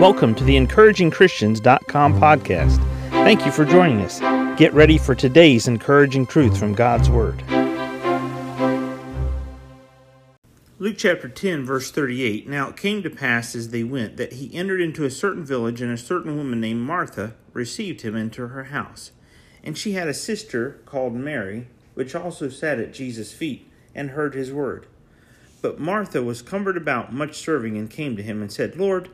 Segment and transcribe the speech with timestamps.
[0.00, 2.78] Welcome to the encouragingchristians.com podcast.
[3.10, 4.18] Thank you for joining us.
[4.58, 7.42] Get ready for today's encouraging truth from God's Word.
[10.80, 12.48] Luke chapter 10, verse 38.
[12.48, 15.80] Now it came to pass as they went that he entered into a certain village,
[15.80, 19.12] and a certain woman named Martha received him into her house.
[19.62, 24.34] And she had a sister called Mary, which also sat at Jesus' feet and heard
[24.34, 24.86] his word.
[25.62, 29.08] But Martha was cumbered about much serving, and came to him and said, Lord,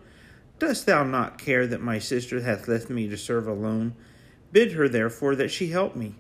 [0.61, 3.95] dost thou not care that my sister hath left me to serve alone?
[4.53, 6.15] Bid her therefore that she help me.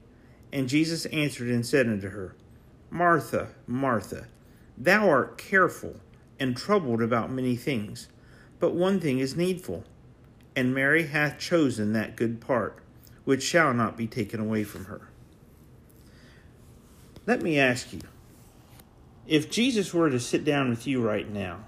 [0.53, 2.35] And Jesus answered and said unto her,
[2.91, 4.27] Martha, Martha,
[4.77, 6.01] thou art careful
[6.41, 8.09] and troubled about many things,
[8.59, 9.84] but one thing is needful.
[10.57, 12.83] And Mary hath chosen that good part,
[13.25, 15.09] which shall not be taken away from her.
[17.27, 18.01] Let me ask you
[19.29, 21.61] if Jesus were to sit down with you right now,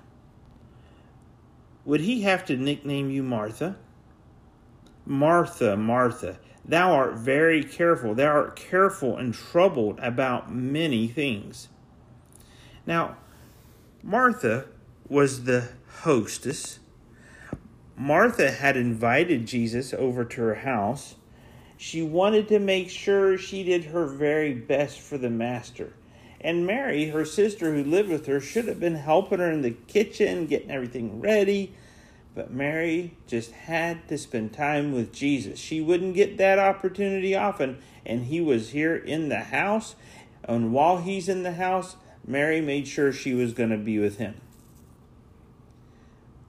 [1.85, 3.77] would he have to nickname you Martha?
[5.05, 8.15] Martha, Martha, thou art very careful.
[8.15, 11.69] Thou art careful and troubled about many things.
[12.87, 13.16] Now,
[14.02, 14.66] Martha
[15.09, 15.69] was the
[16.01, 16.79] hostess.
[17.96, 21.17] Martha had invited Jesus over to her house.
[21.77, 25.93] She wanted to make sure she did her very best for the Master.
[26.45, 29.71] And Mary, her sister who lived with her, should have been helping her in the
[29.71, 31.74] kitchen, getting everything ready.
[32.34, 35.59] But Mary just had to spend time with Jesus.
[35.59, 39.95] She wouldn't get that opportunity often, and he was here in the house.
[40.45, 44.18] And while he's in the house, Mary made sure she was going to be with
[44.18, 44.40] him.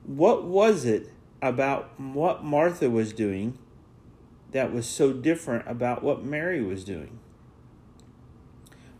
[0.05, 3.57] What was it about what Martha was doing
[4.51, 7.19] that was so different about what Mary was doing?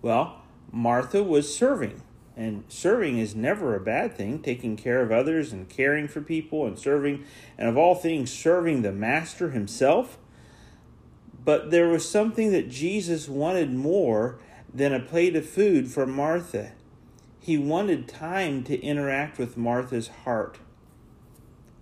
[0.02, 0.43] Well,
[0.76, 2.02] Martha was serving.
[2.36, 6.66] And serving is never a bad thing, taking care of others and caring for people
[6.66, 7.24] and serving,
[7.60, 10.18] and of all things, serving the Master himself.
[11.46, 14.40] But there was something that Jesus wanted more
[14.74, 16.72] than a plate of food for Martha.
[17.40, 20.58] He wanted time to interact with Martha's heart.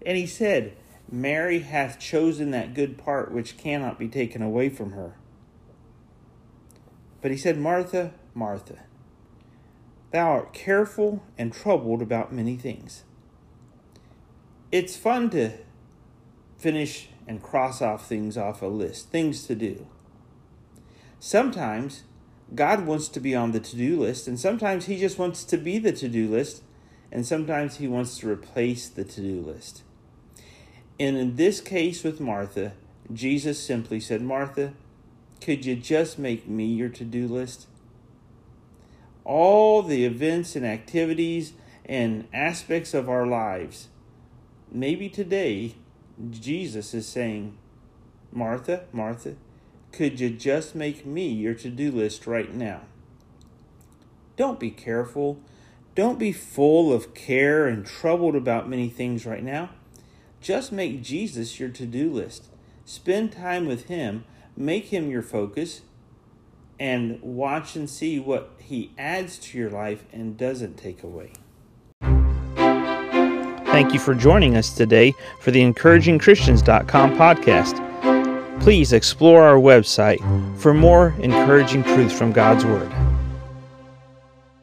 [0.06, 0.76] And he said,
[1.10, 5.16] Mary hath chosen that good part which cannot be taken away from her.
[7.22, 8.80] But he said, Martha, Martha,
[10.12, 13.04] thou art careful and troubled about many things.
[14.72, 15.52] It's fun to
[16.58, 19.88] finish and cross off things off a list, things to do.
[21.20, 22.04] Sometimes
[22.56, 25.58] God wants to be on the to do list, and sometimes He just wants to
[25.58, 26.64] be the to do list,
[27.12, 29.84] and sometimes He wants to replace the to do list.
[31.00, 32.74] And in this case with Martha,
[33.14, 34.74] Jesus simply said, Martha,
[35.42, 37.68] could you just make me your to do list?
[39.26, 41.54] All the events and activities
[41.86, 43.88] and aspects of our lives.
[44.72, 45.76] Maybe today,
[46.30, 47.58] Jesus is saying,
[48.32, 49.36] Martha, Martha,
[49.92, 52.82] could you just make me your to do list right now?
[54.38, 55.40] Don't be careful.
[55.94, 59.72] Don't be full of care and troubled about many things right now.
[60.40, 62.48] Just make Jesus your to do list.
[62.86, 64.24] Spend time with Him,
[64.56, 65.82] make Him your focus,
[66.80, 71.34] and watch and see what He adds to your life and doesn't take away.
[73.72, 78.62] Thank you for joining us today for the encouragingchristians.com podcast.
[78.62, 80.20] Please explore our website
[80.60, 82.92] for more encouraging truths from God's Word.